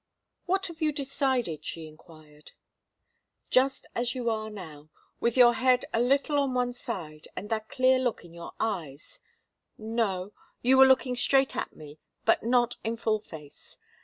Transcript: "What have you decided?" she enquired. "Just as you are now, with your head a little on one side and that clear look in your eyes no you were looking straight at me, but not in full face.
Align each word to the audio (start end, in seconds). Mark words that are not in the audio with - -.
"What 0.47 0.65
have 0.65 0.81
you 0.81 0.91
decided?" 0.91 1.63
she 1.63 1.85
enquired. 1.87 2.53
"Just 3.51 3.85
as 3.93 4.15
you 4.15 4.31
are 4.31 4.49
now, 4.49 4.89
with 5.19 5.37
your 5.37 5.53
head 5.53 5.85
a 5.93 6.01
little 6.01 6.39
on 6.39 6.55
one 6.55 6.73
side 6.73 7.27
and 7.35 7.51
that 7.51 7.69
clear 7.69 7.99
look 7.99 8.25
in 8.25 8.33
your 8.33 8.53
eyes 8.59 9.19
no 9.77 10.33
you 10.63 10.79
were 10.79 10.87
looking 10.87 11.15
straight 11.15 11.55
at 11.55 11.75
me, 11.75 11.99
but 12.25 12.41
not 12.41 12.77
in 12.83 12.97
full 12.97 13.19
face. 13.19 13.77